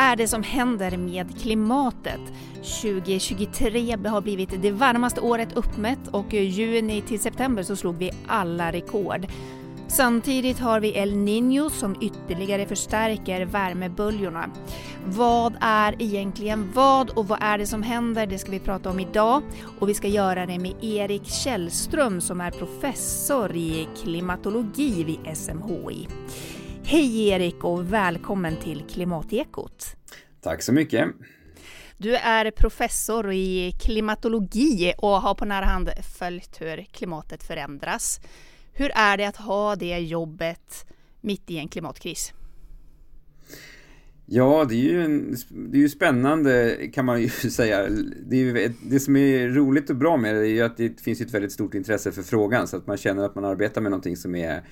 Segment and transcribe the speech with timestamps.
[0.00, 2.20] är det som händer med klimatet?
[2.82, 8.72] 2023 har blivit det varmaste året uppmätt och juni till september så slog vi alla
[8.72, 9.26] rekord.
[9.88, 14.50] Samtidigt har vi El Niño som ytterligare förstärker värmeböljorna.
[15.06, 18.26] Vad är egentligen vad och vad är det som händer?
[18.26, 19.42] Det ska vi prata om idag
[19.78, 26.08] och vi ska göra det med Erik Källström som är professor i klimatologi vid SMHI.
[26.90, 29.96] Hej Erik och välkommen till Klimatekot.
[30.40, 31.08] Tack så mycket.
[31.98, 38.20] Du är professor i klimatologi och har på nära hand följt hur klimatet förändras.
[38.72, 40.86] Hur är det att ha det jobbet
[41.20, 42.32] mitt i en klimatkris?
[44.26, 47.88] Ja, det är ju, en, det är ju spännande kan man ju säga.
[48.26, 51.20] Det, är, det som är roligt och bra med det är ju att det finns
[51.20, 54.16] ett väldigt stort intresse för frågan så att man känner att man arbetar med någonting
[54.16, 54.62] som är,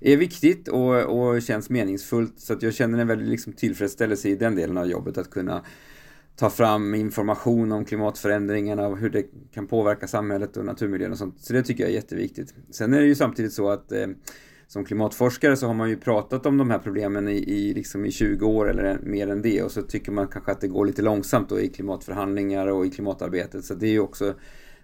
[0.00, 2.40] är viktigt och, och känns meningsfullt.
[2.40, 5.64] Så att jag känner en väldigt liksom tillfredsställelse i den delen av jobbet att kunna
[6.36, 11.40] ta fram information om klimatförändringarna och hur det kan påverka samhället och naturmiljön och sånt.
[11.40, 12.54] Så det tycker jag är jätteviktigt.
[12.70, 14.06] Sen är det ju samtidigt så att eh,
[14.66, 18.12] som klimatforskare så har man ju pratat om de här problemen i, i, liksom i
[18.12, 21.02] 20 år eller mer än det och så tycker man kanske att det går lite
[21.02, 23.64] långsamt då i klimatförhandlingar och i klimatarbetet.
[23.64, 24.34] Så det är ju också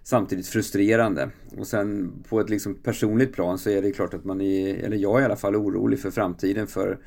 [0.03, 1.29] samtidigt frustrerande.
[1.57, 4.97] Och sen på ett liksom personligt plan så är det klart att man är, eller
[4.97, 6.99] jag är i alla fall, orolig för framtiden för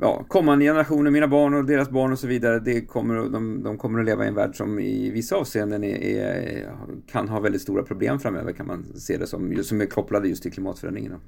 [0.00, 3.78] ja, kommande generationer, mina barn och deras barn och så vidare, det kommer, de, de
[3.78, 6.72] kommer att leva i en värld som i vissa avseenden är, är,
[7.10, 10.42] kan ha väldigt stora problem framöver kan man se det som, som är kopplade just
[10.42, 11.20] till klimatförändringarna.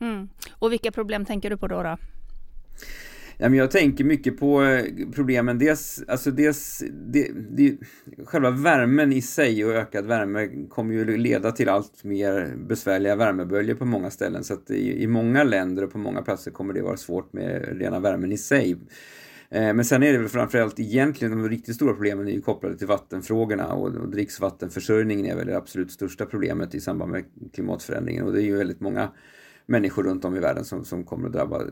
[0.00, 0.28] Mm.
[0.58, 1.82] Och vilka problem tänker du på då?
[1.82, 1.96] då?
[3.38, 5.58] Ja, men jag tänker mycket på eh, problemen.
[5.58, 7.76] Dels, alltså dels, det, det,
[8.24, 13.74] själva värmen i sig och ökad värme kommer ju leda till allt mer besvärliga värmeböljor
[13.74, 14.44] på många ställen.
[14.44, 17.78] Så att i, i många länder och på många platser kommer det vara svårt med
[17.78, 18.76] rena värmen i sig.
[19.52, 22.78] Eh, men sen är det väl framförallt egentligen de riktigt stora problemen är ju kopplade
[22.78, 28.24] till vattenfrågorna och, och dricksvattenförsörjningen är väl det absolut största problemet i samband med klimatförändringen
[28.24, 29.10] och det är ju väldigt många
[29.66, 31.62] människor runt om i världen som, som kommer att drabba,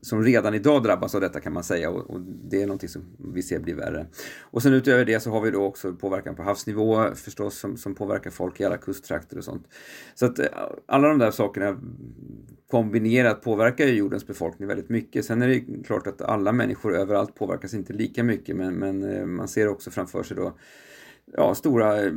[0.00, 3.02] som redan idag drabbas av detta kan man säga och, och, det är någonting som
[3.34, 4.06] vi ser blir värre.
[4.40, 7.94] Och sen utöver det så har vi då också påverkan på havsnivå förstås som, som
[7.94, 9.68] påverkar folk i alla kusttrakter och sånt.
[10.14, 10.46] Så att eh,
[10.86, 11.80] alla de där sakerna
[12.70, 15.24] kombinerat påverkar ju jordens befolkning väldigt mycket.
[15.24, 19.26] Sen är det klart att alla människor överallt påverkas inte lika mycket men, men eh,
[19.26, 20.52] man ser också framför sig då
[21.36, 22.10] ja, stora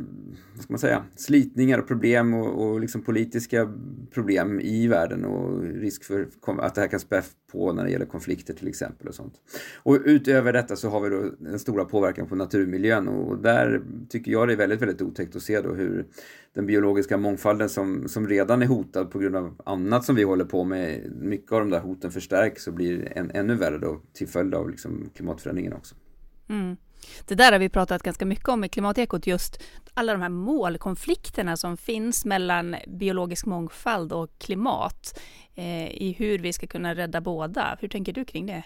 [0.54, 3.72] vad ska man säga, slitningar och problem och, och liksom politiska
[4.10, 6.28] problem i världen och risk för
[6.58, 7.22] att det här kan spä
[7.52, 9.34] på när det gäller konflikter till exempel och sånt.
[9.82, 14.32] Och utöver detta så har vi då den stora påverkan på naturmiljön och där tycker
[14.32, 16.06] jag det är väldigt, väldigt otäckt att se då hur
[16.54, 20.44] den biologiska mångfalden som, som redan är hotad på grund av annat som vi håller
[20.44, 24.28] på med, mycket av de där hoten förstärks och blir en, ännu värre då till
[24.28, 25.94] följd av liksom klimatförändringen också.
[26.48, 26.76] Mm.
[27.26, 29.62] Det där har vi pratat ganska mycket om i Klimatekot, just
[29.94, 35.20] alla de här målkonflikterna som finns mellan biologisk mångfald och klimat
[35.54, 37.78] eh, i hur vi ska kunna rädda båda.
[37.80, 38.64] Hur tänker du kring det?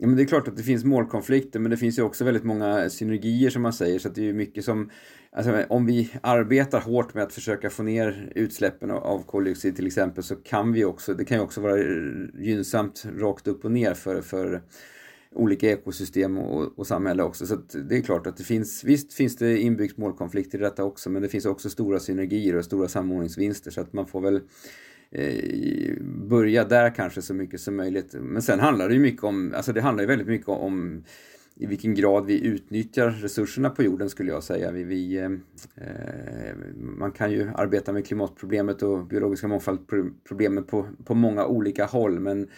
[0.00, 2.44] Ja, men det är klart att det finns målkonflikter men det finns ju också väldigt
[2.44, 4.90] många synergier som man säger så att det är ju mycket som
[5.32, 10.24] alltså, om vi arbetar hårt med att försöka få ner utsläppen av koldioxid till exempel
[10.24, 11.78] så kan vi också, det kan ju också vara
[12.38, 14.62] gynnsamt rakt upp och ner för, för
[15.34, 17.46] olika ekosystem och, och samhälle också.
[17.46, 17.56] Så
[17.88, 21.22] det är klart att det finns, visst finns det inbyggt målkonflikter i detta också, men
[21.22, 24.40] det finns också stora synergier och stora samordningsvinster så att man får väl
[25.10, 28.14] eh, börja där kanske så mycket som möjligt.
[28.14, 31.04] Men sen handlar det ju mycket om, alltså det handlar ju väldigt mycket om
[31.60, 34.70] i vilken grad vi utnyttjar resurserna på jorden skulle jag säga.
[34.70, 41.14] Vi, vi eh, eh man kan ju arbeta med klimatproblemet och biologiska mångfaldproblemet på, på
[41.14, 42.48] många olika håll men Eh,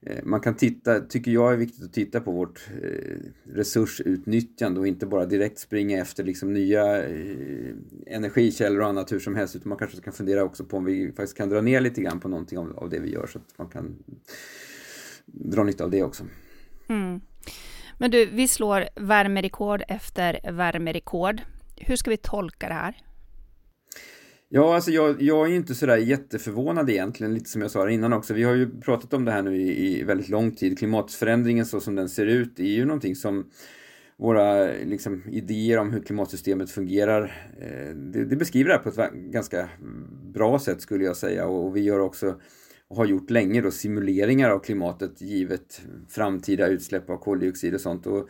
[0.00, 3.16] Eh, man kan titta, tycker jag är viktigt att titta på vårt eh,
[3.52, 7.74] resursutnyttjande och inte bara direkt springa efter liksom nya eh,
[8.06, 11.06] energikällor och annat hur som helst utan man kanske kan fundera också på om vi
[11.06, 13.58] faktiskt kan dra ner lite grann på någonting av, av det vi gör så att
[13.58, 13.96] man kan
[15.26, 16.24] dra nytta av det också.
[16.88, 17.20] Mm.
[17.98, 21.40] Men du, vi slår värmerekord efter värmerekord.
[21.76, 22.96] Hur ska vi tolka det här?
[24.50, 28.34] Ja, alltså jag, jag är inte sådär jätteförvånad egentligen, lite som jag sa innan också.
[28.34, 30.78] Vi har ju pratat om det här nu i, i väldigt lång tid.
[30.78, 33.50] Klimatförändringen så som den ser ut är ju någonting som
[34.16, 39.12] våra liksom, idéer om hur klimatsystemet fungerar, eh, det, det, beskriver det här på ett
[39.12, 39.68] ganska
[40.34, 42.40] bra sätt skulle jag säga och, och vi gör också
[42.88, 48.06] och har gjort länge då simuleringar av klimatet givet framtida utsläpp av koldioxid och sånt.
[48.06, 48.28] Och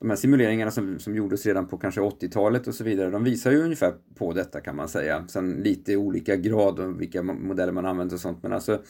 [0.00, 3.50] de här simuleringarna som, som gjordes redan på kanske 80-talet och så vidare, de visar
[3.50, 5.24] ju ungefär på detta kan man säga.
[5.28, 8.82] Sen lite olika grad och vilka modeller man använder och sånt, men alltså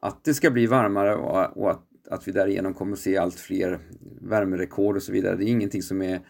[0.00, 3.40] att det ska bli varmare och, och att att vi därigenom kommer att se allt
[3.40, 3.78] fler
[4.20, 5.36] värmerekord och så vidare.
[5.36, 6.20] Det är ingenting som är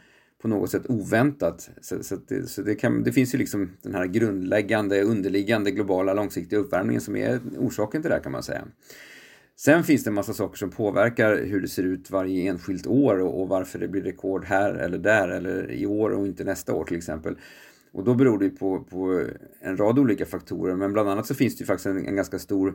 [0.43, 1.71] på något sätt oväntat.
[1.81, 6.15] Så, så, det, så det, kan, det, finns ju liksom den här grundläggande, underliggande globala
[6.15, 8.65] långsiktiga uppvärmningen som är orsaken till det här kan man säga.
[9.61, 13.21] Sen finns det en massa saker som påverkar hur det ser ut varje enskilt år
[13.21, 16.75] och, och varför det blir rekord här eller där eller i år och inte nästa
[16.75, 17.37] år till exempel.
[17.93, 19.25] Och då beror det på, på
[19.61, 22.39] en rad olika faktorer men bland annat så finns det ju faktiskt en, en ganska
[22.39, 22.75] stor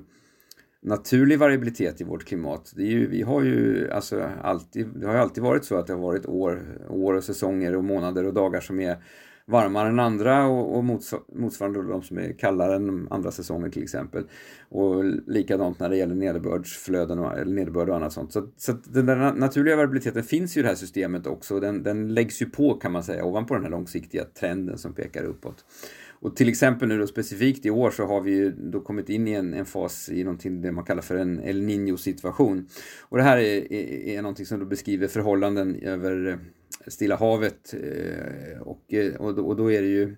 [0.81, 2.73] naturlig variabilitet i vårt klimat.
[2.75, 5.87] Det är ju, vi har ju alltså alltid, det har ju alltid varit så att
[5.87, 8.97] det har varit år, år och säsonger och månader och dagar som är
[9.45, 10.83] varmare än andra och, och
[11.33, 14.23] motsvarande de som är kallare än andra säsonger till exempel.
[14.69, 18.33] Och likadant när det gäller nederbördsflöden och, eller nederbörd och annat sånt.
[18.33, 21.59] Så, så den där naturliga variabiliteten finns ju i det här systemet också.
[21.59, 25.23] Den, den läggs ju på kan man säga ovanpå den här långsiktiga trenden som pekar
[25.23, 25.65] uppåt.
[26.23, 29.27] Och till exempel nu då specifikt i år så har vi ju då kommit in
[29.27, 32.67] i en, en fas i någonting det man kallar för en El Niño situation.
[33.01, 36.37] Och det här är, är, är någonting som då beskriver förhållanden över eh,
[36.87, 40.15] Stilla havet eh, och, eh, och, då, och då är det ju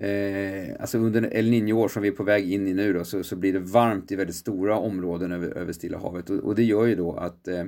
[0.00, 3.22] Eh, alltså under El Niño-år som vi är på väg in i nu då, så,
[3.22, 6.64] så blir det varmt i väldigt stora områden över, över Stilla havet och, och det
[6.64, 7.64] gör ju då att eh,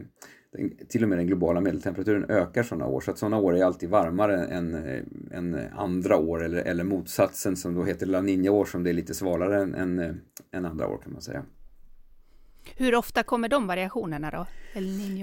[0.52, 3.00] den, till och med den globala medeltemperaturen ökar sådana år.
[3.00, 6.84] Så att sådana år är alltid varmare än, eh, än eh, andra år eller, eller
[6.84, 10.14] motsatsen som då heter La Niña-år som det är lite svalare än, än, eh,
[10.52, 11.44] än andra år kan man säga.
[12.76, 14.46] Hur ofta kommer de variationerna då?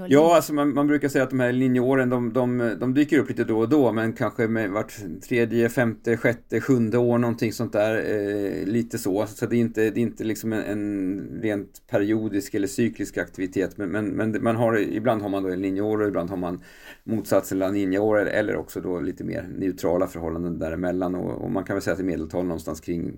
[0.07, 3.19] Ja, alltså man, man, brukar säga att de här El Niño-åren de, de, de, dyker
[3.19, 4.93] upp lite då och då, men kanske med vart
[5.27, 7.95] tredje, femte, sjätte, sjunde år, någonting sånt där.
[7.95, 9.25] Eh, lite så.
[9.27, 13.77] Så det är inte, det är inte liksom en, en rent periodisk eller cyklisk aktivitet,
[13.77, 16.61] men, men, men man har, ibland har man då El Niño-år och ibland har man
[17.03, 21.15] motsatsen La Niña-år eller också då lite mer neutrala förhållanden däremellan.
[21.15, 23.13] Och, och man kan väl säga att i medeltal någonstans kring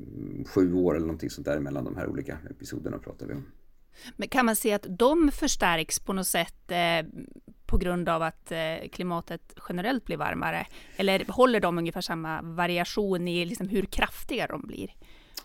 [0.48, 3.44] sju år eller någonting sånt där mellan de här olika episoderna pratar vi om.
[4.16, 7.06] Men kan man se att de förstärks på något sätt eh,
[7.66, 10.66] på grund av att eh, klimatet generellt blir varmare?
[10.98, 14.90] Eller håller de ungefär samma variation i liksom hur kraftiga de blir?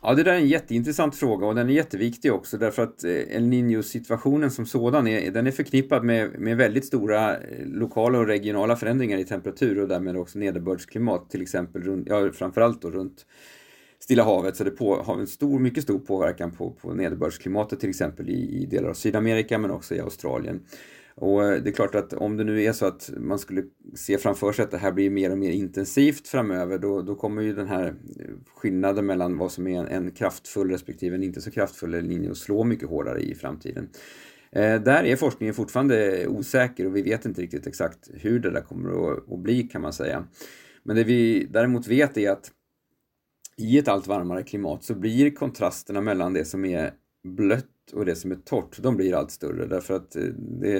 [0.06, 3.36] Ja, det där är en jätteintressant fråga och den är jätteviktig också därför att eh,
[3.36, 8.26] El Niño-situationen som sådan är, den är förknippad med, med väldigt stora eh, lokala och
[8.26, 13.26] regionala förändringar i temperatur och därmed också nederbördsklimat till exempel, runt, ja, framförallt då runt
[14.04, 17.88] Stilla havet så det på, har en stor, mycket stor påverkan på, på nederbördsklimatet till
[17.88, 20.60] exempel i, i delar av Sydamerika men också i Australien.
[21.14, 23.62] Och eh, det är klart att om det nu är så att man skulle
[23.94, 27.42] se framför sig att det här blir mer och mer intensivt framöver då, då kommer
[27.42, 31.40] ju den här eh, skillnaden mellan vad som är en, en kraftfull respektive en inte
[31.40, 33.88] så kraftfull linje att slå mycket hårdare i framtiden.
[34.52, 38.60] Eh, där är forskningen fortfarande osäker och vi vet inte riktigt exakt hur det där
[38.60, 40.24] kommer att, att bli kan man säga.
[40.82, 42.50] Men det vi däremot vet är att
[43.56, 46.92] i ett allt varmare klimat så blir kontrasterna mellan det som är
[47.24, 50.22] blött och det som är torrt, de blir allt större därför att eh,
[50.60, 50.78] det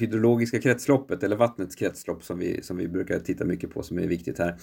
[0.00, 4.06] hydrologiska kretsloppet eller vattnets kretslopp som vi, som vi brukar titta mycket på som är
[4.06, 4.56] viktigt här.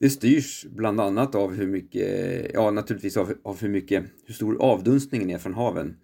[0.00, 4.62] Det styrs bland annat av hur mycket, ja naturligtvis av, av hur mycket, hur stor
[4.62, 5.96] avdunstningen är från haven.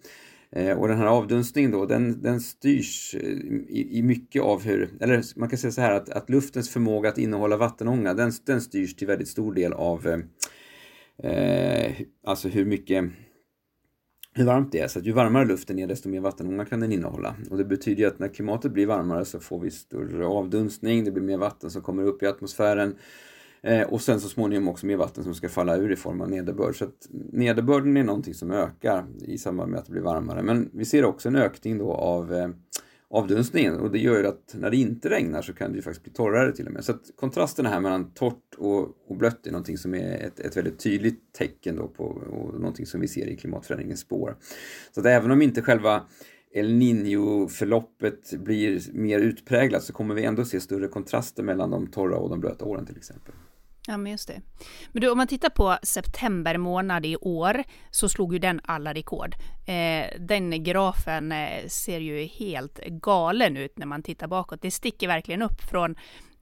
[0.56, 3.28] Eh, och den här avdunstningen då, den, den styrs eh,
[3.69, 7.08] i, i, mycket av hur, eller man kan säga så här att, att luftens förmåga
[7.08, 10.19] att innehålla vattenånga, den, den styrs till väldigt stor del av eh,
[11.22, 11.93] eh,
[12.25, 13.04] alltså hur mycket
[14.37, 14.88] hur varmt det är.
[14.88, 17.37] Så att ju varmare luften är desto mer vattenånga kan den innehålla.
[17.50, 21.11] Och det betyder ju att när klimatet blir varmare så får vi större avdunstning, det
[21.11, 22.97] blir mer vatten som kommer upp i atmosfären.
[23.62, 26.30] Eh, och sen så småningom också mer vatten som ska falla ur i form av
[26.30, 26.76] nederbörd.
[26.78, 30.42] Så att nederbörden är någonting som ökar i samband med att det blir varmare.
[30.42, 32.49] Men vi ser också en ökning då av eh,
[33.14, 36.04] avdunstningen och det gör ju att när det inte regnar så kan det ju faktiskt
[36.04, 36.85] bli torrare till och med.
[36.85, 40.56] Så att kontrasten här mellan torrt och, och blött är någonting som är ett, ett
[40.56, 44.37] väldigt tydligt tecken då på och någonting som vi ser i klimatförändringens spår.
[44.92, 46.02] Så att även om inte själva
[46.52, 52.16] El Niño-förloppet blir mer utpräglat så kommer vi ändå se större kontraster mellan de torra
[52.16, 53.35] och de blöta åren till exempel.
[53.87, 54.41] Ja, men just det.
[54.93, 58.95] Men du, om man tittar på september månad i år så slog ju den alla
[58.95, 59.35] rekord.
[59.67, 64.62] Eh, den grafen eh, ser ju helt galen ut när man tittar bakåt.
[64.62, 65.97] Det sticker verkligen upp från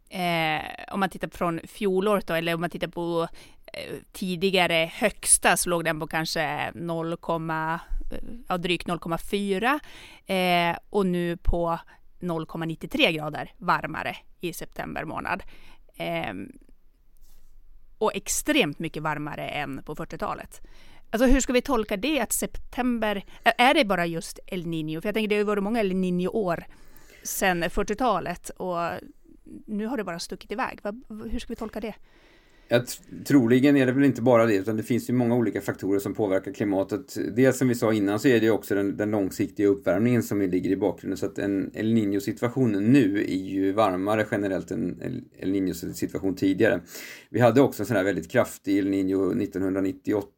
[0.08, 3.28] eh, om man tittar från fjolåret då, eller om man tittar på
[3.72, 7.16] eh, tidigare högsta så låg den på kanske 0, eh,
[8.48, 9.80] ja, drygt 0,4
[10.26, 11.78] eh, och nu på
[12.20, 15.42] 0,93 grader varmare i september månad
[15.96, 16.52] ehm,
[18.02, 20.60] och extremt mycket varmare än på 40-talet.
[21.10, 25.00] Alltså hur ska vi tolka det att september, är det bara just El Niño?
[25.00, 26.64] För jag tänker det har varit många El Niño-år
[27.22, 28.78] sedan 40-talet och
[29.66, 30.80] nu har det bara stuckit iväg.
[31.30, 31.94] Hur ska vi tolka det?
[32.68, 32.82] Ja,
[33.24, 36.14] troligen är det väl inte bara det, utan det finns ju många olika faktorer som
[36.14, 37.16] påverkar klimatet.
[37.36, 40.40] Dels som vi sa innan så är det ju också den, den långsiktiga uppvärmningen som
[40.42, 41.16] ligger i bakgrunden.
[41.16, 45.02] Så att en El Niño-situation nu är ju varmare generellt än
[45.38, 46.80] El Niño-situation tidigare.
[47.30, 49.34] Vi hade också en sån här väldigt kraftig El Niño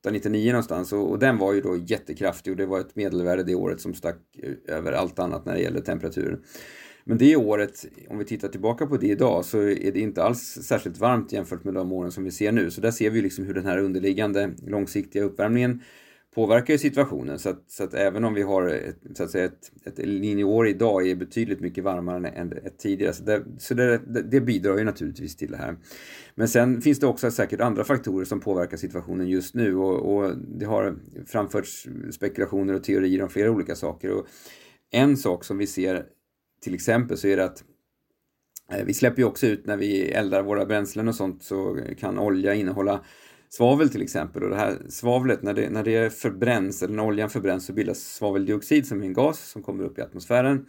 [0.05, 3.55] 1998-99 någonstans och, och, den var ju då jättekraftig och det var ett medelvärde det
[3.55, 6.41] året som stack eh, över allt annat när det gäller temperaturen.
[7.05, 10.59] Men det året, om vi tittar tillbaka på det idag, så är det inte alls
[10.63, 12.71] särskilt varmt jämfört med de åren som vi ser nu.
[12.71, 15.81] Så där ser vi liksom hur den här underliggande långsiktiga uppvärmningen
[16.35, 17.39] påverkar situationen.
[17.39, 20.69] Så att, så att även om vi har ett, så att säga ett, ett linjeår
[20.69, 23.13] idag är betydligt mycket varmare än ett tidigare.
[23.13, 25.77] Så, det, så det, det bidrar ju naturligtvis till det här.
[26.35, 30.37] Men sen finns det också säkert andra faktorer som påverkar situationen just nu och, och
[30.37, 30.97] det har
[31.27, 34.11] framförts spekulationer och teorier om flera olika saker.
[34.11, 34.27] Och
[34.91, 36.07] en sak som vi ser
[36.65, 37.65] till exempel så är det att
[38.73, 42.19] eh, vi släpper ju också ut när vi eldar våra bränslen och sånt så kan
[42.19, 43.05] olja innehålla
[43.49, 44.43] svavel till exempel.
[44.43, 47.99] Och det här svavlet när det, när det förbränns eller när oljan förbränns så bildas
[47.99, 50.67] svaveldioxid som är en gas som kommer upp i atmosfären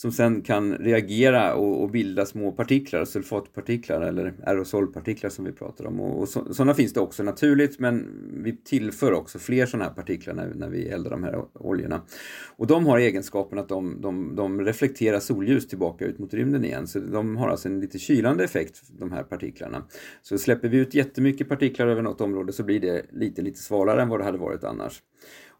[0.00, 5.86] som sen kan reagera och, och bilda små partiklar, sulfatpartiklar eller aerosolpartiklar som vi pratar
[5.86, 6.00] om.
[6.00, 8.08] Och, och så, sådana finns det också naturligt men
[8.44, 12.02] vi tillför också fler sådana här partiklar när, när vi eldar de här oljorna.
[12.56, 16.86] Och de har egenskapen att de, de, de reflekterar solljus tillbaka ut mot rymden igen
[16.86, 19.84] så de har alltså en lite kylande effekt de här partiklarna.
[20.22, 24.02] Så släpper vi ut jättemycket partiklar över något område så blir det lite, lite svalare
[24.02, 25.02] än vad det hade varit annars.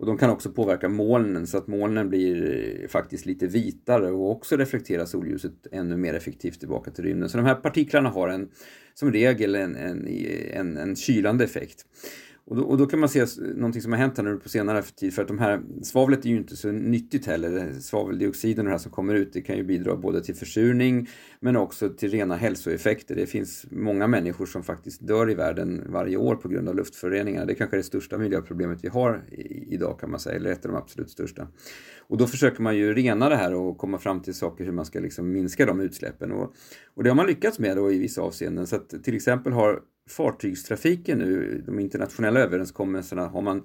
[0.01, 2.53] Och de kan också påverka molnen så att molnen blir
[2.83, 7.29] eh, faktiskt lite vitare och också reflekterar solljuset ännu mer effektivt tillbaka till rymden.
[7.29, 8.49] Så de här partiklarna har en,
[8.95, 10.09] som regel en, en,
[10.53, 11.87] en, en kylande effekt.
[12.45, 14.83] Och då, och då, kan man se någonting som har hänt här nu på senare
[14.83, 17.73] tid för att de här svavlet är ju inte så nyttigt heller.
[17.81, 21.09] Svaveldioxiden och det här som kommer ut det kan ju bidra både till försurning
[21.41, 23.15] men också till rena hälsoeffekter.
[23.15, 27.47] Det finns många människor som faktiskt dör i världen varje år på grund av luftföroreningar.
[27.47, 29.23] Det är kanske är det största miljöproblemet vi har
[29.69, 31.49] idag kan man säga, eller ett av de absolut största.
[31.99, 34.85] Och då försöker man ju rena det här och komma fram till saker hur man
[34.85, 36.33] ska liksom minska de utsläppen.
[36.33, 36.55] Och,
[36.95, 38.67] och det har man lyckats med då i vissa avseenden.
[38.67, 39.81] Så att till exempel har
[40.11, 43.63] fartygstrafiken nu, de internationella överenskommelserna, har man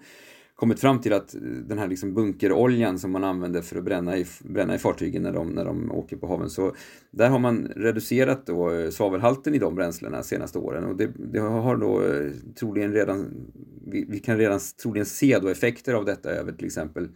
[0.56, 4.26] kommit fram till att den här liksom bunkeroljan som man använder för att bränna i,
[4.44, 6.76] bränna i fartygen när de, när de åker på haven, så
[7.12, 10.84] där har man reducerat då eh, svavelhalten i de bränslena de senaste åren.
[10.84, 13.48] Och det, det har då eh, troligen redan,
[13.88, 17.08] vi, vi, kan redan troligen se då effekter av detta över till exempel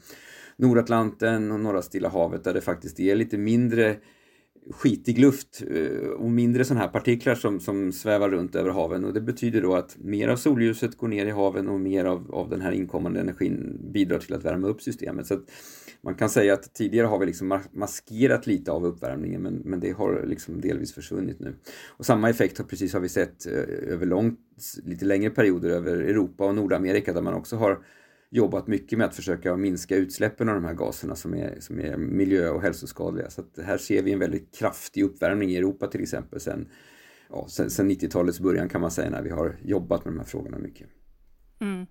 [0.57, 3.95] Nordatlanten och norra Stilla havet där det faktiskt är lite mindre
[4.71, 9.13] skitig luft eh, och mindre sådana här partiklar som, som svävar runt över haven och
[9.13, 12.49] det betyder då att mer av solljuset går ner i haven och mer av, av
[12.49, 15.27] den här inkommande energin bidrar till att värma upp systemet.
[15.27, 15.39] Så
[16.01, 19.91] man kan säga att tidigare har vi liksom maskerat lite av uppvärmningen men, men det
[19.91, 21.55] har liksom delvis försvunnit nu.
[21.87, 24.39] Och samma effekt har precis har vi sett eh, över långt,
[24.83, 27.79] lite längre perioder över Europa och Nordamerika där man också har
[28.29, 31.97] jobbat mycket med att försöka minska utsläppen av de här gaserna som är, som är
[31.97, 33.29] miljö och hälsoskadliga.
[33.29, 36.69] Så här ser vi en väldigt kraftig uppvärmning i Europa till exempel sen,
[37.29, 40.25] ja, sen, sen 90-talets början kan man säga när vi har jobbat med de här
[40.25, 40.87] frågorna mycket.
[41.59, 41.85] Mm.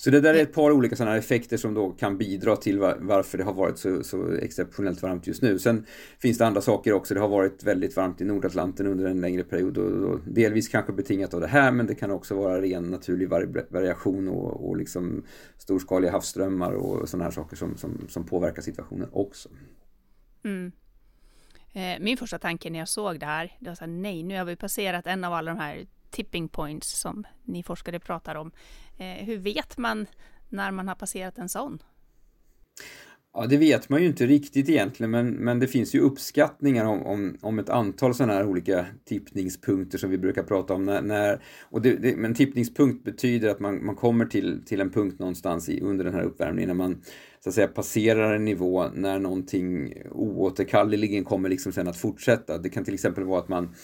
[0.00, 3.38] Så det där är ett par olika sådana effekter som då kan bidra till varför
[3.38, 5.58] det har varit så, så, exceptionellt varmt just nu.
[5.58, 5.86] Sen
[6.18, 7.14] finns det andra saker också.
[7.14, 10.92] Det har varit väldigt varmt i Nordatlanten under en längre period och, och delvis kanske
[10.92, 13.28] betingat av det här men det kan också vara ren naturlig
[13.70, 15.24] variation och, och liksom
[15.58, 19.48] storskaliga havsströmmar och sådana här saker som, som, som påverkar situationen också.
[20.44, 20.72] Mm.
[21.72, 24.38] Eh, min första tanke när jag såg det här, det var så här, nej, nu
[24.38, 28.50] har vi passerat en av alla de här tipping points som ni forskare pratar om.
[28.96, 30.06] Eh, hur vet man
[30.48, 31.82] när man har passerat en sån?
[33.34, 37.02] Ja, det vet man ju inte riktigt egentligen, men, men det finns ju uppskattningar om,
[37.06, 40.84] om, om ett antal sådana här olika tippningspunkter som vi brukar prata om.
[40.84, 44.90] När, när och det, det, men tippningspunkt betyder att man, man kommer till, till en
[44.90, 47.02] punkt någonstans i, under den här uppvärmningen när man
[47.40, 52.58] så att säga passerar en nivå när någonting oåterkalleligen kommer liksom sen att fortsätta.
[52.58, 53.74] Det kan till exempel vara att man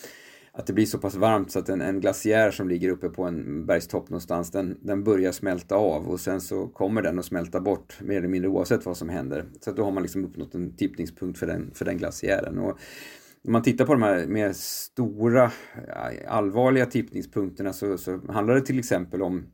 [0.57, 3.25] att det blir så pass varmt så att en, en glaciär som ligger uppe på
[3.25, 7.61] en bergstopp någonstans, den, den börjar smälta av och sen så kommer den att smälta
[7.61, 9.45] bort mer eller mindre oavsett vad som händer.
[9.61, 12.59] Så att då har man liksom uppnått en tippningspunkt för den, för den glaciären.
[12.59, 12.79] Och
[13.45, 18.61] om man tittar på de här mer stora, eh, allvarliga tippningspunkterna så, så handlar det
[18.61, 19.47] till exempel om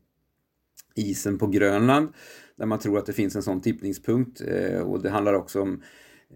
[0.95, 2.09] isen på Grönland
[2.57, 5.81] där man tror att det finns en sån tippningspunkt eh, och det handlar också om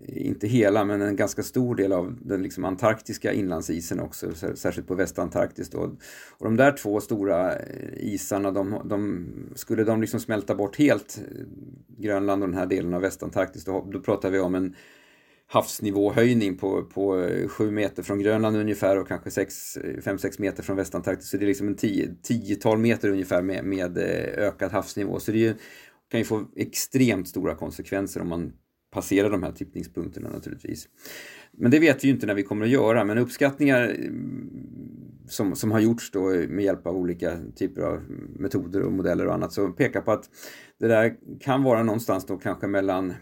[0.08, 4.96] inte hela, men en ganska stor del av den liksom antarktiska inlandsisen också, särskilt på
[4.96, 5.70] västantarktis.
[5.70, 5.80] Då.
[6.38, 7.60] Och de där två stora eh,
[7.98, 9.26] isarna, de, de,
[9.56, 11.46] skulle de liksom smälta bort helt, eh,
[11.98, 14.76] Grönland och den här delen av västantarktis, då, då pratar vi om en
[15.48, 21.30] havsnivåhöjning på, på eh, 7 meter från Grönland ungefär och kanske 5-6 meter från Västantarktis.
[21.30, 23.98] Så det är liksom en tio, tiotal meter ungefär med, med
[24.38, 25.20] ökad havsnivå.
[25.20, 25.54] Så det ju,
[26.12, 28.54] kan ju få extremt stora konsekvenser om man
[28.96, 30.88] passera de här tippningspunkterna naturligtvis.
[31.52, 34.12] Men det vet vi ju inte när vi kommer att göra, men uppskattningar eh,
[35.28, 38.00] som, som har gjorts då med hjälp av olika typer av
[38.40, 40.30] metoder och modeller och annat så pekar på att
[40.80, 43.14] det där kan vara någonstans då kanske mellan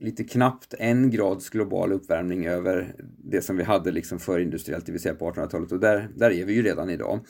[0.00, 5.00] lite knappt en grads global uppvärmning över det som vi hade liksom förindustriellt, det vill
[5.00, 7.20] säga på 1800-talet och där, där är vi ju redan idag.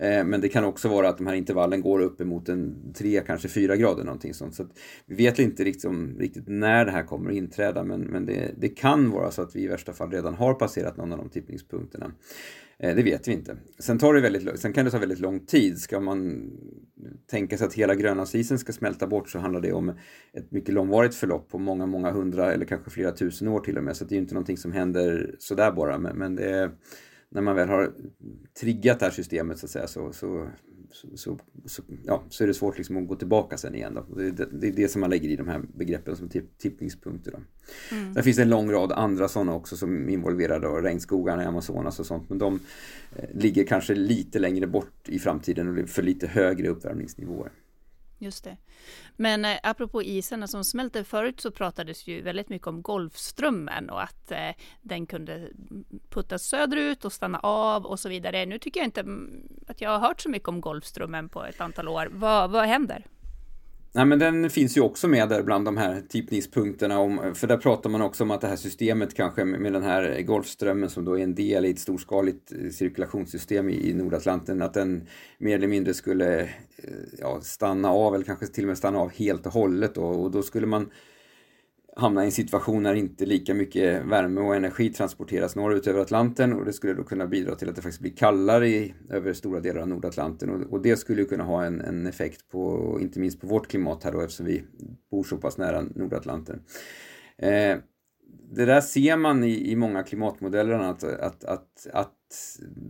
[0.00, 3.22] Eh, men det kan också vara att de här intervallen går upp emot en 3,
[3.26, 4.54] kanske 4 grader någonting sånt.
[4.54, 4.66] Så
[5.06, 8.68] vi vet inte riktigt, riktigt när det här kommer att inträda men, men det, det,
[8.68, 12.12] kan vara så att vi i värsta fall redan har passerat någon av de tippningspunkterna.
[12.78, 13.56] Eh, det vet vi inte.
[13.78, 15.78] Sen, tar det väldigt, sen kan det ta väldigt lång tid.
[15.78, 16.50] Ska man
[17.30, 19.88] tänka sig att hela Grönlandsisen ska smälta bort så handlar det om
[20.32, 23.84] ett mycket långvarigt förlopp på många, många hundra eller kanske flera tusen år till och
[23.84, 23.96] med.
[23.96, 25.98] Så det är inte någonting som händer sådär bara.
[25.98, 26.70] Men, men det är,
[27.30, 27.92] när man väl har
[28.60, 30.48] triggat det här systemet så att säga så, så,
[31.14, 33.94] så, så, ja, så är det svårt liksom att gå tillbaka sen igen.
[33.94, 34.14] Då.
[34.14, 37.30] Det, det, det är det som man lägger i de här begreppen som tipp, tippningspunkter.
[37.30, 37.38] Då.
[37.96, 38.14] Mm.
[38.14, 42.00] Där finns det en lång rad andra sådana också som involverar då regnskogarna i Amazonas
[42.00, 42.28] och sånt.
[42.28, 42.60] Men de
[43.16, 47.52] eh, ligger kanske lite längre bort i framtiden och för lite högre uppvärmningsnivåer.
[48.18, 48.56] Just det.
[49.20, 54.02] Men eh, apropå isarna som smälter, förut så pratades ju väldigt mycket om Golfströmmen och
[54.02, 54.50] att eh,
[54.82, 55.48] den kunde
[56.10, 58.46] puttas söderut och stanna av och så vidare.
[58.46, 61.60] Nu tycker jag inte mm, att jag har hört så mycket om Golfströmmen på ett
[61.60, 62.06] antal år.
[62.06, 63.06] Va, vad händer?
[63.92, 66.98] Nej, men den finns ju också med där bland de här tippningspunkterna.
[66.98, 70.22] Om, för där pratar man också om att det här systemet kanske med den här
[70.22, 75.08] Golfströmmen som då är en del i ett storskaligt eh, cirkulationssystem i, Nordatlanten, att den
[75.38, 76.48] mer eller mindre skulle eh,
[77.18, 79.94] ja, stanna av eller kanske till och med stanna av helt och hållet.
[79.94, 80.90] Då, och då skulle man
[81.96, 86.52] hamna i en situation när inte lika mycket värme och energi transporteras norrut över Atlanten
[86.52, 89.60] och det skulle då kunna bidra till att det faktiskt blir kallare i, över stora
[89.60, 93.40] delar av Nordatlanten och, och det skulle kunna ha en, en, effekt på, inte minst
[93.40, 94.62] på vårt klimat här då eftersom vi
[95.10, 96.62] bor så pass nära Nordatlanten.
[97.38, 97.76] Eh,
[98.52, 102.14] det där ser man i, i många klimatmodeller att, att, att, att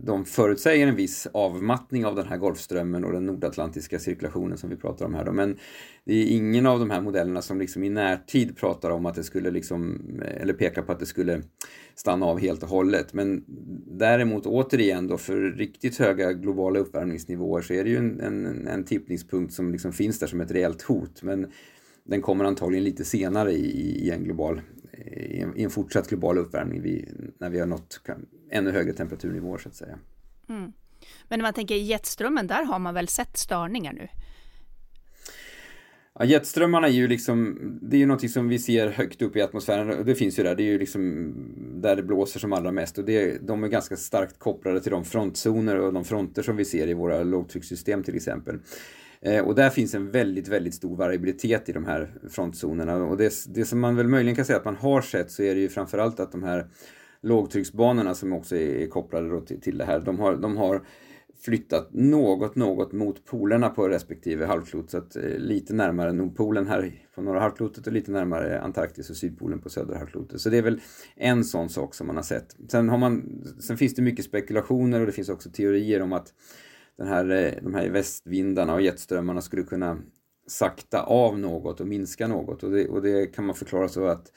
[0.03, 4.75] de förutsäger en viss avmattning av den här Golfströmmen och den nordatlantiska cirkulationen som vi
[4.75, 5.25] pratar om här.
[5.25, 5.31] Då.
[5.31, 5.57] Men
[6.05, 9.23] det är ingen av de här modellerna som liksom i närtid pratar om att det
[9.23, 10.01] skulle liksom,
[10.41, 11.41] eller pekar på att det skulle
[11.95, 13.13] stanna av helt och hållet.
[13.13, 13.43] Men
[13.87, 18.83] däremot återigen då för riktigt höga globala uppvärmningsnivåer så är det ju en, en, en
[18.83, 21.23] tippningspunkt som liksom finns där som ett reellt hot.
[21.23, 21.51] Men
[22.03, 24.61] den kommer antagligen lite senare i, i en global
[25.05, 28.01] i en, i en fortsatt global uppvärmning vi, när vi har nått
[28.51, 29.99] ännu högre temperaturnivåer så att säga.
[30.49, 30.73] Mm.
[31.27, 34.07] Men när man tänker jetströmmen, där har man väl sett störningar nu?
[36.19, 39.41] Ja, jetströmmarna är ju liksom, det är ju någonting som vi ser högt upp i
[39.41, 41.33] atmosfären och det finns ju där, det är ju liksom
[41.81, 45.05] där det blåser som allra mest och det, de är ganska starkt kopplade till de
[45.05, 48.59] frontzoner och de fronter som vi ser i våra lågtryckssystem till exempel.
[49.25, 52.95] Eh, och där finns en väldigt, väldigt stor variabilitet i de här frontzonerna.
[52.95, 55.55] Och det, det som man väl möjligen kan säga att man har sett så är
[55.55, 56.67] det ju framförallt att de här
[57.21, 60.81] lågtrycksbanorna som också är, kopplade till, till det här, de har, de har
[61.41, 64.91] flyttat något, något mot polerna på respektive halvklot.
[64.91, 69.15] Så att, eh, lite närmare Nordpolen här på norra halvklotet och lite närmare Antarktis och
[69.15, 70.41] Sydpolen på södra halvklotet.
[70.41, 70.81] Så det är väl
[71.15, 72.55] en sån sak som man har sett.
[72.71, 76.33] Sen, har man, sen finns det mycket spekulationer och det finns också teorier om att
[77.01, 79.97] den här, eh, de här västvindarna och jetströmmarna skulle kunna
[80.47, 82.63] sakta av något och minska något.
[82.63, 84.31] Och det, och det kan man förklara så att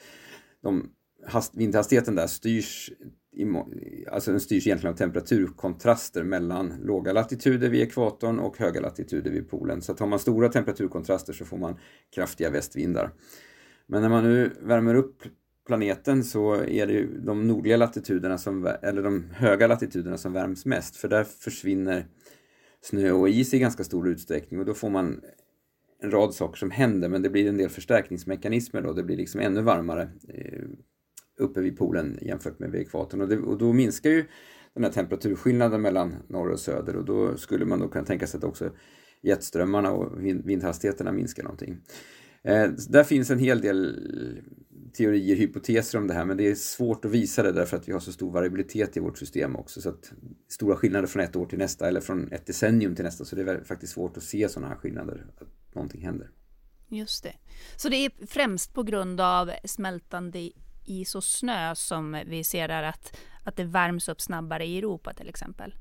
[0.61, 0.89] de,
[1.27, 2.91] hast, vindhastigheten där styrs
[4.11, 9.49] alltså den styrs egentligen av temperaturkontraster mellan låga latituder vid ekvatorn och höga latituder vid
[9.49, 9.81] polen.
[9.81, 11.77] Så att har man stora temperaturkontraster så får man
[12.15, 13.11] kraftiga västvindar.
[13.87, 15.23] Men när man nu värmer upp
[15.67, 20.65] planeten så är det ju de nordliga latituderna, som, eller de höga latituderna som värms
[20.65, 22.05] mest, för där försvinner
[22.85, 25.21] snö och is i ganska stor utsträckning och då får man
[26.01, 29.41] en rad saker som händer men det blir en del förstärkningsmekanismer då, det blir liksom
[29.41, 30.63] ännu varmare eh,
[31.39, 34.25] uppe vid polen jämfört med vid ekvatorn och, det, och då minskar ju
[34.73, 38.37] den här temperaturskillnaden mellan norr och söder och då skulle man då kunna tänka sig
[38.37, 38.71] att också
[39.21, 41.77] jetströmmarna och vindhastigheterna minskar någonting.
[42.43, 43.99] Eh, där finns en hel del
[44.95, 47.93] teorier, hypoteser om det här men det är svårt att visa det därför att vi
[47.93, 49.81] har så stor variabilitet i vårt system också.
[49.81, 50.11] Så att
[50.49, 53.41] stora skillnader från ett år till nästa eller från ett decennium till nästa så det
[53.41, 56.29] är faktiskt svårt att se sådana här skillnader, att någonting händer.
[56.87, 57.33] Just det.
[57.75, 60.51] Så det är främst på grund av smältande
[60.85, 65.13] is och snö som vi ser där att, att det värms upp snabbare i Europa
[65.13, 65.75] till exempel?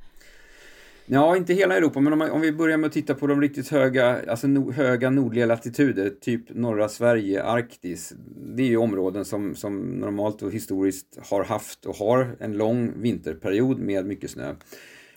[1.07, 3.69] Ja, inte hela Europa, men om, om, vi börjar med att titta på de riktigt
[3.69, 8.15] höga, alltså no, höga nordliga latituder, typ norra Sverige, Arktis.
[8.57, 13.03] Det är ju områden som, som normalt och historiskt har haft och har en lång
[13.03, 14.49] vinterperiod med mycket snö.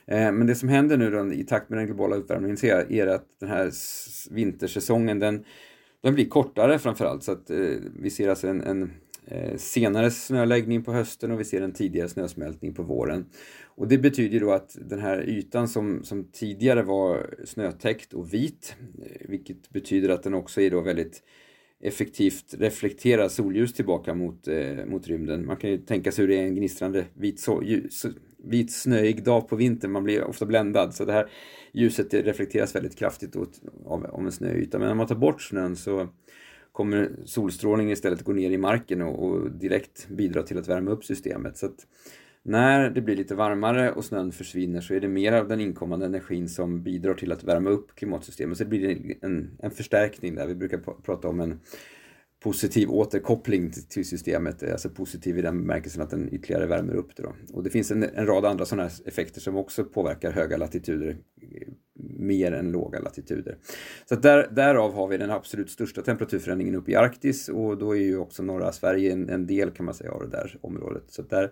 [0.05, 2.57] Eh, men det som händer nu då, i takt med den globala uppvärmningen
[2.89, 3.71] är att den här
[4.29, 5.45] vintersäsongen den,
[6.03, 7.23] den blir kortare framförallt.
[7.23, 7.57] Så att eh,
[7.99, 8.91] vi ser alltså en, en
[9.31, 13.25] Eh, senare snöläggning på hösten och vi ser en tidigare snösmältning på våren.
[13.65, 18.75] Och det betyder då att den här ytan som, som tidigare var snötäckt och vit,
[18.79, 21.23] eh, vilket betyder att den också är då väldigt
[21.81, 25.45] effektivt reflekterar solljus tillbaka mot, eh, mot rymden.
[25.45, 28.05] Man kan ju tänka sig hur det är en gnistrande vit, so ljus,
[28.43, 30.95] vit snöig dag på vintern, man blir ofta bländad.
[30.95, 31.29] Så det här
[31.73, 34.79] ljuset det reflekteras väldigt kraftigt åt, av, av en snöyta.
[34.79, 36.07] Men om man tar bort snön så
[36.77, 41.05] kommer solstrålningen istället gå ner i marken och, och direkt bidra till att värma upp
[41.05, 41.57] systemet.
[41.57, 41.87] Så att
[42.43, 46.05] när det blir lite varmare och snön försvinner så är det mer av den inkommande
[46.05, 48.57] energin som bidrar till att värma upp klimatsystemet.
[48.57, 50.47] Så det blir en, en förstärkning där.
[50.47, 51.59] Vi brukar prata om en
[52.47, 57.15] positiv återkoppling till systemet, eh, alltså positiv i den bemärkelsen att den ytterligare värmer upp
[57.15, 57.23] det.
[57.23, 57.33] Då.
[57.53, 61.67] Och det finns en, en rad andra sådana effekter som också påverkar höga latituder eh,
[62.19, 63.57] mer än låga latituder.
[64.05, 68.01] Så där, därav har vi den absolut största temperaturförändringen uppe i Arktis och då är
[68.01, 71.03] ju också norra Sverige en, en del kan man säga av det där området.
[71.07, 71.51] Så där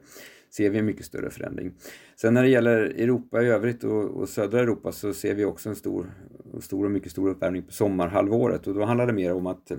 [0.58, 1.74] ser vi en mycket större förändring.
[2.22, 5.70] Sen när det gäller Europa i övrigt och, och södra Europa så ser vi också
[5.70, 6.12] en stor,
[6.60, 9.72] stor och mycket stor uppvärmning på sommarhalvåret och då handlar det mer om att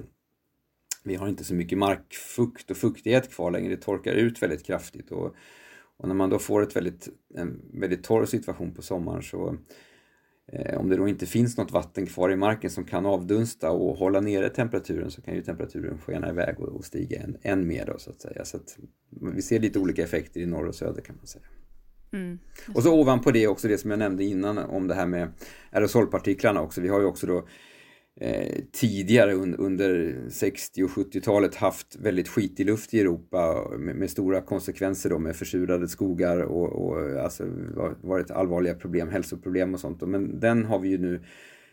[1.07, 5.11] vi har inte så mycket markfukt och fuktighet kvar längre, det torkar ut väldigt kraftigt
[5.11, 5.35] och,
[5.97, 9.57] och när man då får ett väldigt, en väldigt torr situation på sommaren så
[10.53, 13.97] eh, om det då inte finns något vatten kvar i marken som kan avdunsta och
[13.97, 17.87] hålla nere temperaturen så kan ju temperaturen skena iväg och, och stiga än, än mer
[17.87, 18.45] då så att säga.
[18.45, 18.79] Så att
[19.35, 21.45] vi ser lite olika effekter i norr och söder kan man säga.
[22.12, 22.38] Mm.
[22.75, 25.33] Och så ovanpå det också det som jag nämnde innan om det här med
[25.71, 26.81] aerosolpartiklarna också.
[26.81, 27.49] Vi har ju också då
[28.20, 34.11] Eh, tidigare un, under 60 och 70-talet haft väldigt skitig luft i Europa med, med,
[34.11, 37.44] stora konsekvenser då med försurade skogar och, och alltså
[38.00, 40.00] varit allvarliga problem, hälsoproblem och sånt.
[40.00, 41.20] Men den har vi ju nu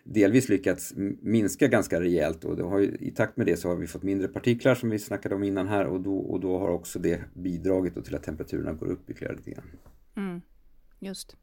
[0.04, 3.88] delvis lyckats minska ganska rejält och har ju, i takt med det så har vi
[3.88, 7.00] fått mindre partiklar som vi snackade om innan här och då, och då har också
[7.00, 9.66] det bidragit till att temperaturerna går upp ytterligare lite grann.
[10.16, 10.42] Mm,
[11.00, 11.36] just.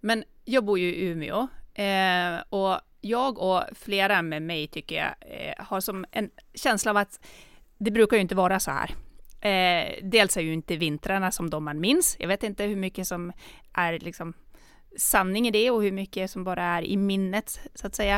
[0.00, 5.14] Men jag bor ju i Umeå eh, och jag och flera med mig tycker jag
[5.20, 7.20] eh, har som en känsla av att
[7.78, 8.94] det brukar ju inte vara så här.
[9.40, 12.16] Eh, dels är ju inte vintrarna som de man minns.
[12.18, 13.32] Jag vet inte hur mycket som
[13.72, 14.34] är liksom
[14.98, 18.16] sanning i det och hur mycket som bara är i minnet så att säga.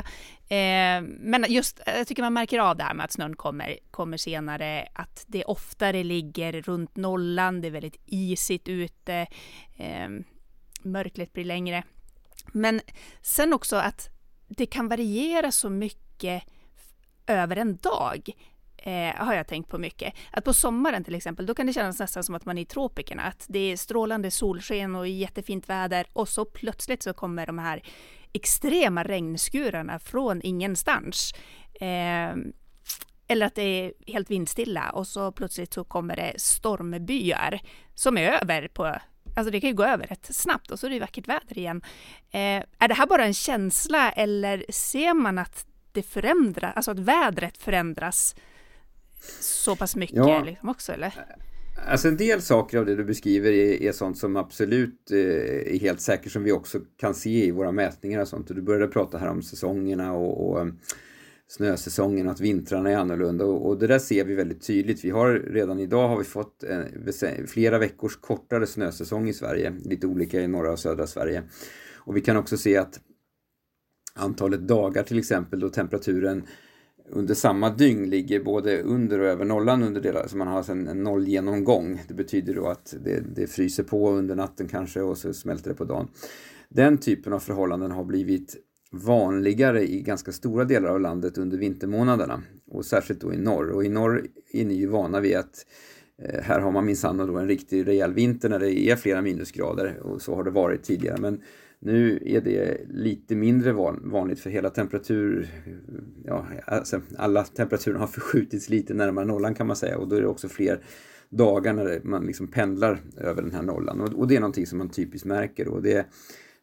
[0.49, 4.17] Eh, men just, jag tycker man märker av det här med att snön kommer, kommer
[4.17, 9.27] senare, att det oftare ligger runt nollan, det är väldigt isigt ute,
[9.77, 10.09] eh,
[10.83, 11.85] mörkret blir längre.
[12.53, 12.81] Men
[13.23, 14.12] sen också att
[14.57, 16.43] det kan variera så mycket
[17.27, 18.29] över en dag.
[18.77, 20.15] Eh, har jag tänkt på mycket.
[20.31, 22.65] Att på sommaren till exempel, då kan det kännas nästan som att man är i
[22.65, 23.23] tropikerna.
[23.23, 27.83] Att det är strålande solsken och jättefint väder och så plötsligt så kommer de här
[28.33, 31.35] extrema regnskurarna från ingenstans.
[31.81, 32.35] Eh,
[33.29, 37.61] eller att det är helt vindstilla och så plötsligt så kommer det stormbyar
[37.95, 38.97] som är över på
[39.37, 41.83] Alltså det kan ju gå över rätt snabbt och så är det vackert väder igen.
[42.31, 46.99] Eh, är det här bara en känsla eller ser man att det förändras, alltså att
[46.99, 48.35] vädret förändras
[49.41, 50.43] så pass mycket ja.
[50.43, 51.15] liksom också eller?
[51.87, 55.79] Alltså en del saker av det du beskriver är, är sånt som absolut eh, är
[55.79, 58.51] helt säkert som vi också kan se i våra mätningar och sånt.
[58.51, 60.67] Och du började prata här om säsongerna och, och
[61.57, 65.05] snösäsongen, att vintrarna är annorlunda och, och, det där ser vi väldigt tydligt.
[65.05, 66.79] Vi har redan idag har vi fått eh,
[67.23, 71.43] en, flera veckors kortare snösäsong i Sverige, lite olika i norra och södra Sverige.
[71.97, 73.01] Och vi kan också se att
[74.15, 76.43] antalet dagar till exempel då temperaturen
[77.11, 80.73] under samma dygn ligger både under och över nollan under delar, så man har alltså
[80.73, 82.03] en, en nollgenomgång.
[82.09, 85.77] Det betyder då att det, det fryser på under natten kanske och så smälter det
[85.77, 86.09] på dagen.
[86.69, 88.57] Den typen av förhållanden har blivit
[88.93, 93.71] vanligare i ganska stora delar av landet under vintermånaderna och särskilt då i norr.
[93.71, 95.67] Och i norr är ni ju vana vid att
[96.23, 99.99] eh, här har man minsann då en riktig rejäl vinter när det är flera minusgrader
[100.03, 101.17] och så har det varit tidigare.
[101.21, 101.41] Men
[101.79, 105.49] nu är det lite mindre vanligt för hela temperatur,
[106.25, 110.21] ja, alltså alla temperaturer har förskjutits lite närmare nollan kan man säga och då är
[110.21, 110.81] det också fler
[111.29, 114.79] dagar när man liksom pendlar över den här nollan och, och det är någonting som
[114.79, 116.07] man typiskt märker och det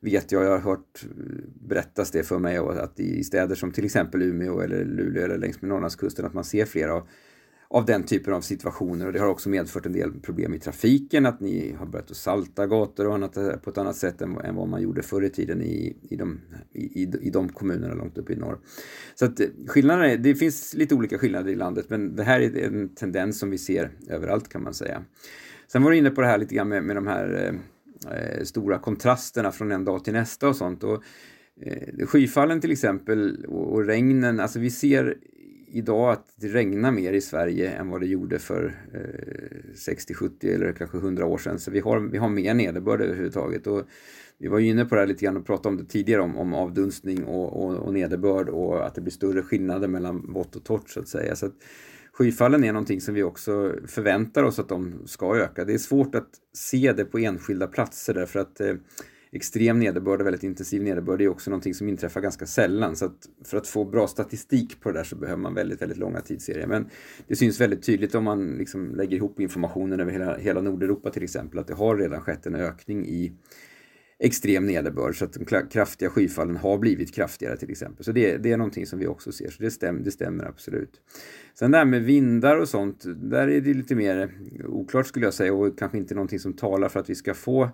[0.01, 1.09] vet jag, jag har hört eh,
[1.67, 5.61] berättas det för mig att i städer som till exempel Umeå eller Luleå eller längs
[5.61, 7.07] med Norrlandskusten att man ser flera av,
[7.67, 11.25] av den typen av situationer och det har också medfört en del problem i trafiken,
[11.25, 14.37] att ni har börjat att salta gator och annat eh, på ett annat sätt än,
[14.37, 16.39] än vad man gjorde förr i tiden i, i, de,
[16.73, 18.59] i, i de kommunerna långt upp i norr.
[19.15, 22.39] Så att eh, skillnaderna, är, det finns lite olika skillnader i landet men det här
[22.39, 25.03] är en tendens som vi ser överallt kan man säga.
[25.67, 27.59] Sen var du inne på det här lite grann med, med de här
[28.05, 30.83] eh, stora kontrasterna från en dag till nästa och sånt.
[30.83, 31.03] Och,
[31.61, 35.17] eh, skyfallen till exempel och, och regnen, alltså vi ser
[35.71, 40.53] idag att det regnar mer i Sverige än vad det gjorde för eh, 60, 70
[40.53, 41.59] eller kanske 100 år sedan.
[41.59, 43.67] Så vi har, vi har mer nederbörd överhuvudtaget.
[43.67, 43.83] Och
[44.37, 46.37] vi var ju inne på det här lite grann och pratade om det tidigare om,
[46.37, 50.63] om avdunstning och, och, och nederbörd och att det blir större skillnader mellan vått och
[50.63, 51.35] torrt så att säga.
[51.35, 51.55] Så att
[52.13, 55.65] skyfallen är någonting som vi också förväntar oss att de ska öka.
[55.65, 58.73] Det är svårt att se det på enskilda platser därför att eh,
[59.31, 62.95] extrem nederbörd och väldigt intensiv nederbörd är också någonting som inträffar ganska sällan.
[62.95, 65.97] Så att för att få bra statistik på det där så behöver man väldigt, väldigt
[65.97, 66.67] långa tidsserier.
[66.67, 66.89] Men
[67.27, 71.23] det syns väldigt tydligt om man liksom lägger ihop informationen över hela, hela Nordeuropa till
[71.23, 73.33] exempel, att det har redan skett en ökning i
[74.19, 78.05] extrem nederbörd så att de kraftiga skyfallen har blivit kraftigare till exempel.
[78.05, 81.01] Så det, det är någonting som vi också ser, så det, stäm, det stämmer absolut.
[81.59, 84.31] Sen det här med vindar och sånt, där är det lite mer
[84.67, 87.69] oklart skulle jag säga och kanske inte någonting som talar för att vi ska få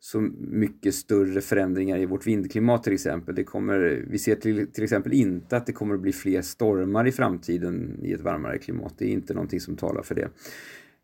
[0.00, 3.34] så mycket större förändringar i vårt vindklimat till exempel.
[3.34, 7.06] Det kommer, vi ser till, till exempel inte att det kommer att bli fler stormar
[7.06, 8.94] i framtiden i ett varmare klimat.
[8.98, 10.28] Det är inte någonting som talar för det.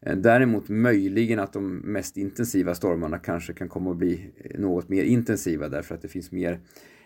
[0.07, 4.89] Eh, däremot möjligen att de mest intensiva stormarna kanske kan komma att bli eh, något
[4.89, 6.61] mer intensiva därför att det finns mer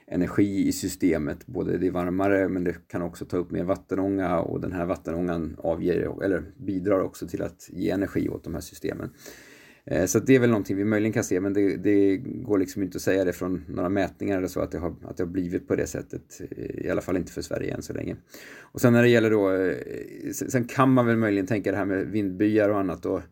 [0.07, 1.47] energi i systemet.
[1.47, 4.87] Både det är varmare men det kan också ta upp mer vattenånga och den här
[4.87, 9.11] vattenångan avger, eller bidrar också till att ge energi åt de här systemen.
[9.87, 12.83] Eh, så det är väl någonting vi möjligen kan se men det, det, går liksom
[12.83, 15.31] inte att säga det från några mätningar eller så att det, har, att det har
[15.31, 16.41] blivit på det sättet.
[16.51, 18.17] Eh, I alla fall inte för Sverige än så länge.
[18.61, 21.85] Och sen när det gäller då, eh, sen kan man väl möjligen tänka det här
[21.85, 23.23] med vindbyar och annat då,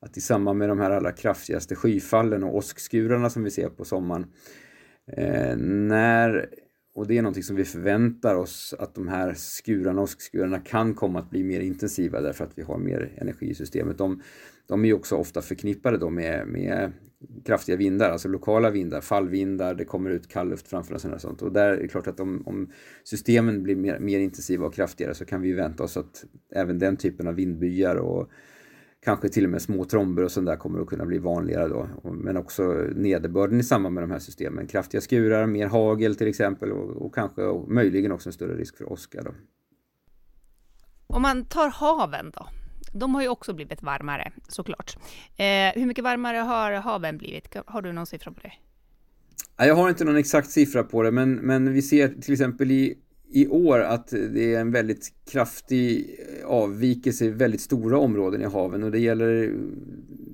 [0.00, 3.84] att i samband med de här allra kraftigaste skyfallen och åskskurarna som vi ser på
[3.84, 4.26] sommaren
[5.12, 6.48] eh, när
[6.98, 11.18] och det är någonting som vi förväntar oss att de här skurarna, åskskurarna kan komma
[11.18, 13.98] att bli mer intensiva därför att vi har mer energi i systemet.
[13.98, 14.22] De,
[14.68, 16.92] de är ju också ofta förknippade då med, med
[17.44, 21.42] kraftiga vindar, alltså lokala vindar, fallvindar, det kommer ut kall luft framför oss och sånt.
[21.42, 22.72] Och där är det klart att om, om
[23.04, 26.96] systemen blir mer, mer intensiva och kraftigare så kan vi vänta oss att även den
[26.96, 28.30] typen av vindbyar och
[29.04, 31.88] kanske till och med små tromber och sånt där kommer att kunna bli vanligare då.
[32.12, 32.62] Men också
[32.94, 34.66] nederbörden i samband med de här systemen.
[34.66, 38.76] Kraftiga skurar, mer hagel till exempel och, och kanske och möjligen också en större risk
[38.76, 39.34] för åska då.
[41.06, 42.46] Om man tar haven då?
[42.92, 44.96] De har ju också blivit varmare såklart.
[45.36, 47.56] Eh, hur mycket varmare har haven blivit?
[47.66, 48.52] Har du någon siffra på det?
[49.66, 52.98] Jag har inte någon exakt siffra på det, men, men vi ser till exempel i,
[53.30, 58.44] i år att det är en väldigt kraftig eh, avvikelse i väldigt stora områden i
[58.44, 59.54] haven och det gäller,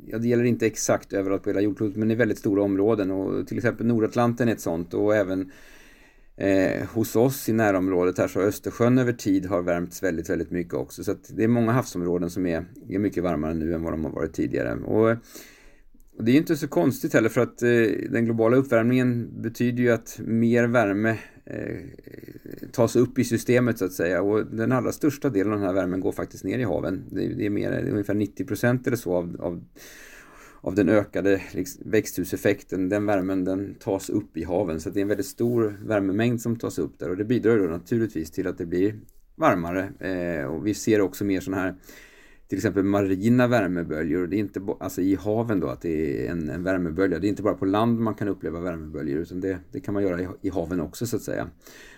[0.07, 3.46] ja, det gäller inte exakt överallt på hela jordklotet, men i väldigt stora områden och
[3.46, 5.50] till exempel Nordatlanten är ett sånt och även
[6.36, 10.50] Eh, hos oss i närområdet här så har Östersjön över tid har värmts väldigt, väldigt
[10.50, 11.04] mycket också.
[11.04, 14.04] Så att det är många havsområden som är, är mycket varmare nu än vad de
[14.04, 14.74] har varit tidigare.
[14.74, 15.10] Och,
[16.18, 17.70] och det är inte så konstigt heller för att eh,
[18.10, 21.76] den globala uppvärmningen betyder ju att mer värme eh,
[22.72, 24.22] tas upp i systemet så att säga.
[24.22, 27.04] Och den allra största delen av den här värmen går faktiskt ner i haven.
[27.10, 29.64] Det, det är, mer, det är ungefär 90 procent eller så av, av
[30.64, 34.81] av den ökade liksom, växthuseffekten, den värmen den tas upp i haven.
[34.81, 37.64] Så det är en väldigt stor värmemängd som tas upp där och det bidrar då
[37.64, 39.00] naturligtvis till att det blir
[39.35, 39.92] varmare.
[39.98, 41.74] Eh, och vi ser också mer sådana här
[42.48, 44.27] till exempel marina värmeböljor.
[44.27, 47.18] Det är inte alltså i haven då att det är en, en värmebölja.
[47.18, 50.03] Det är inte bara på land man kan uppleva värmeböljor utan det, det kan man
[50.03, 51.48] göra i, i, haven också så att säga.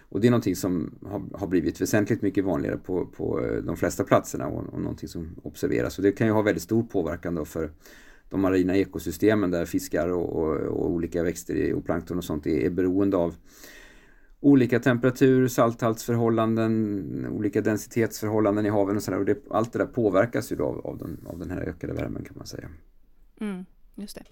[0.08, 4.04] Och det är någonting som har, har blivit väsentligt mycket vanligare på, på de flesta
[4.04, 5.98] platserna och, och någonting som observeras.
[5.98, 7.70] Och det kan ju ha väldigt stor påverkan då för
[8.30, 12.58] de marina ekosystemen där fiskar och, och, och olika växter och plankton och sånt är,
[12.58, 13.34] är beroende av
[14.40, 19.18] olika temperatur, salthaltsförhållanden, olika densitetsförhållanden i haven och sådär.
[19.18, 21.92] Och det, allt det där påverkas ju då av, av, den, av den här ökade
[21.92, 22.68] värmen kan man säga.
[23.40, 24.24] Mm, just det.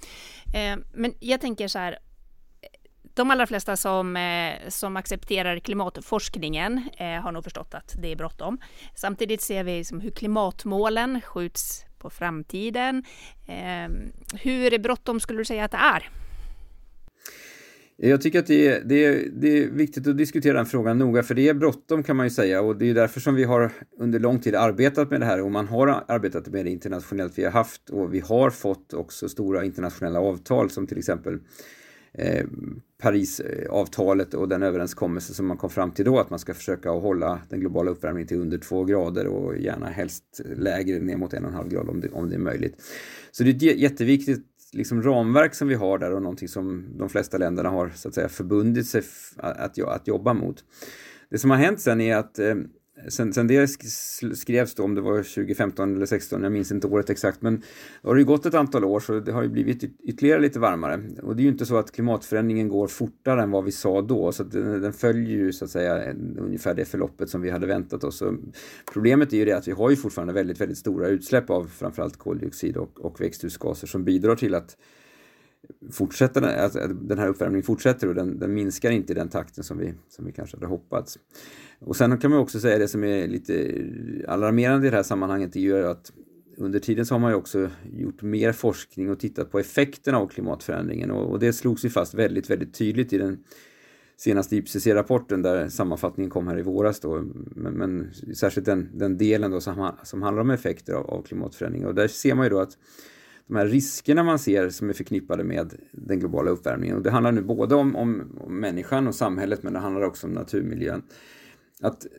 [0.59, 1.99] Eh, men jag tänker så här,
[3.15, 8.17] de allra flesta som, eh, som accepterar klimatforskningen eh, har nog förstått att det är
[8.17, 8.59] bråttom.
[8.95, 13.03] Samtidigt ser vi som hur klimatmålen skjuts på framtiden.
[13.47, 14.13] Ehm,
[14.43, 16.11] hur bråttom skulle du säga att det är?
[17.97, 21.23] Jag tycker att det är, det, är, det är viktigt att diskutera den frågan noga,
[21.23, 23.71] för det är bråttom kan man ju säga och det är därför som vi har
[23.99, 27.39] under lång tid arbetat med det här och man har arbetat med det internationellt.
[27.39, 31.39] Vi har haft och vi har fått också stora internationella avtal som till exempel
[32.15, 32.45] eh,
[33.05, 37.41] Parisavtalet och den överenskommelse som man kom fram till då att man ska försöka hålla
[37.49, 41.51] den globala uppvärmningen till under två grader och gärna helst lägre ner mot en och
[41.51, 42.83] en halv grad om det, om det är möjligt.
[43.31, 47.09] Så det är ett jätteviktigt liksom ramverk som vi har där och någonting som de
[47.09, 49.03] flesta länderna har så att säga förbundit sig
[49.37, 50.65] att, att jobba mot.
[51.31, 52.55] Det som har hänt sen är att eh,
[53.09, 53.69] Sen, sen det
[54.35, 57.63] skrevs då, om det var 2015 eller 16, jag minns inte året exakt, men
[58.03, 61.01] det har ju gått ett antal år så det har ju blivit ytterligare lite varmare.
[61.23, 64.33] Och det är ju inte så att klimatförändringen går fortare än vad vi sa då,
[64.33, 68.05] så den, den, följer ju så att säga ungefär det förloppet som vi hade väntat
[68.05, 68.17] oss.
[68.17, 68.37] Så
[68.93, 72.17] problemet är ju det att vi har ju fortfarande väldigt, väldigt stora utsläpp av framförallt
[72.17, 74.77] koldioxid och, och växthusgaser som bidrar till att
[75.93, 79.65] fortsätter, att alltså, den här uppvärmningen fortsätter och den, den, minskar inte i den takten
[79.65, 81.19] som vi, som vi kanske hade hoppats.
[81.79, 83.85] Och sen kan man också säga det som är lite
[84.29, 86.13] alarmerande i det här sammanhanget är ju att
[86.57, 90.29] under tiden så har man ju också gjort mer forskning och tittat på effekterna av
[90.29, 93.39] klimatförändringen och, och det slogs ju fast väldigt, väldigt tydligt i den
[94.17, 97.25] senaste IPCC-rapporten där sammanfattningen kom här i våras då,
[97.57, 101.87] men, men särskilt den, den delen då som, som handlar om effekter av, av klimatförändring
[101.87, 102.79] och där ser man ju då att
[103.47, 106.97] de här riskerna man ser som är förknippade med den globala uppvärmningen.
[106.97, 110.27] Och det handlar nu både om, om, om människan och samhället men det handlar också
[110.27, 111.03] om naturmiljön.
[111.81, 112.11] Att eh,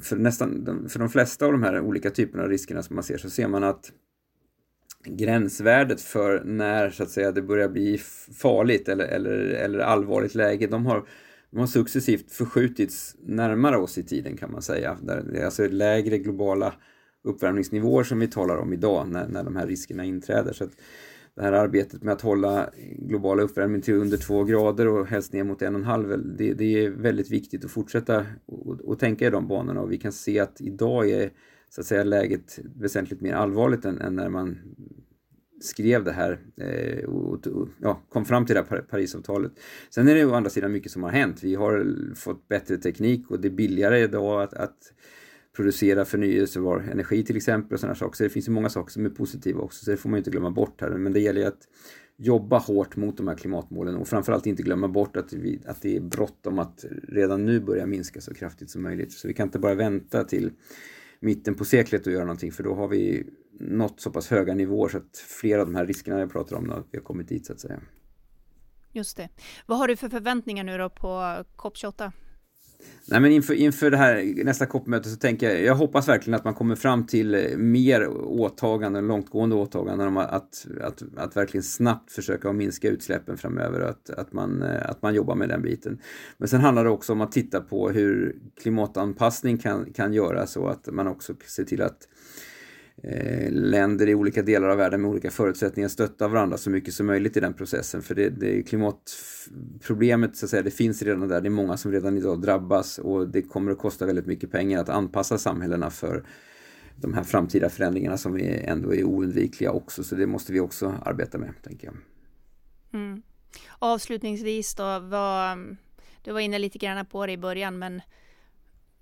[0.00, 3.18] för, nästan, för de flesta av de här olika typerna av riskerna som man ser
[3.18, 3.92] så ser man att
[5.04, 7.98] gränsvärdet för när så att säga, det börjar bli
[8.34, 11.04] farligt eller, eller, eller allvarligt läge, de har,
[11.50, 14.98] de har successivt förskjutits närmare oss i tiden kan man säga.
[15.02, 16.74] Där det är alltså lägre globala
[17.24, 20.52] uppvärmningsnivåer som vi talar om idag när, när de här riskerna inträder.
[20.52, 20.68] Så
[21.34, 25.44] det här arbetet med att hålla globala uppvärmning till under två grader och helst ner
[25.44, 29.26] mot en och en halv, det, det är väldigt viktigt att fortsätta och, och tänka
[29.26, 31.30] i de banorna och vi kan se att idag är
[31.68, 34.58] så att säga läget väsentligt mer allvarligt än, än när man
[35.60, 39.52] skrev det här eh, och, och ja, kom fram till det här Parisavtalet.
[39.90, 41.42] Sen är det å andra sidan mycket som har hänt.
[41.42, 44.92] Vi har fått bättre teknik och det är billigare idag att, att
[45.56, 48.16] producera förnyelsebar energi till exempel och sådana saker.
[48.16, 50.30] Så det finns ju många saker som är positiva också, så det får man inte
[50.30, 50.90] glömma bort här.
[50.90, 51.68] Men det gäller ju att
[52.16, 55.96] jobba hårt mot de här klimatmålen och framförallt inte glömma bort att, vi, att det
[55.96, 59.12] är bråttom att redan nu börja minska så kraftigt som möjligt.
[59.12, 60.52] Så vi kan inte bara vänta till
[61.20, 63.26] mitten på seklet och göra någonting för då har vi
[63.60, 66.84] nått så pass höga nivåer så att flera av de här riskerna jag pratar om,
[66.90, 67.80] vi har kommit dit så att säga.
[68.92, 69.28] Just det.
[69.66, 71.08] Vad har du för förväntningar nu då på
[71.56, 72.12] COP28?
[73.04, 76.44] Nej, men inför, inför det här nästa COP-möte så tänker jag, jag hoppas verkligen att
[76.44, 82.12] man kommer fram till eh, mer åtaganden, långtgående åtaganden om att, att, att verkligen snabbt
[82.12, 85.98] försöka minska utsläppen framöver och att, att, man, eh, att man jobbar med den biten.
[86.38, 90.70] Men sen handlar det också om att titta på hur klimatanpassning kan, kan göras och
[90.70, 92.49] att man också ser till att Eh,
[93.02, 97.06] Eh, länder i olika delar av världen med olika förutsättningar stöttar varandra så mycket som
[97.06, 98.02] möjligt i den processen.
[98.02, 101.40] För det, det klimatproblemet så att säga, det finns redan där.
[101.40, 104.80] Det är många som redan idag drabbas och det kommer att kosta väldigt mycket pengar
[104.80, 106.24] att anpassa samhällena för
[106.96, 110.04] de här framtida förändringarna som är, ändå är oundvikliga också.
[110.04, 111.96] Så det måste vi också arbeta med, tänker jag.
[112.92, 113.22] Mm.
[113.78, 115.76] Avslutningsvis då, vad,
[116.24, 118.02] du var inne lite grann på det i början, men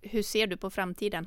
[0.01, 1.27] hur ser du på framtiden?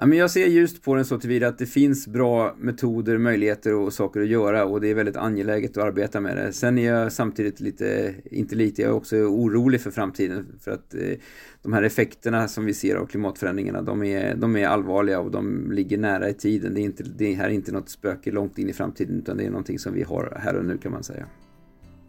[0.00, 3.74] Ja, men jag ser just på den så tillvida att det finns bra metoder, möjligheter
[3.74, 6.52] och saker att göra och det är väldigt angeläget att arbeta med det.
[6.52, 10.94] Sen är jag samtidigt lite, inte lite, jag är också orolig för framtiden för att
[10.94, 11.18] eh,
[11.62, 15.72] de här effekterna som vi ser av klimatförändringarna, de är, de är allvarliga och de
[15.72, 16.74] ligger nära i tiden.
[16.74, 19.44] Det, är inte, det här är inte något spöke långt in i framtiden utan det
[19.44, 21.26] är någonting som vi har här och nu kan man säga.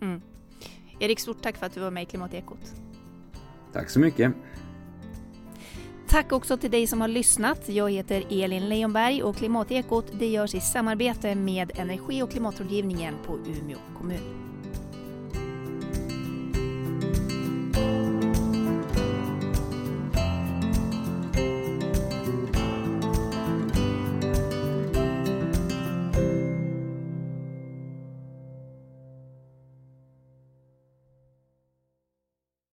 [0.02, 0.22] Mm.
[1.00, 2.74] Erik, stort tack för att du var med i Klimatekot.
[3.74, 4.34] Tack så mycket.
[6.12, 7.70] Tack också till dig som har lyssnat.
[7.70, 13.38] Jag heter Elin Leonberg och Klimatekot det görs i samarbete med Energi och klimatrådgivningen på
[13.38, 14.51] Umeå kommun.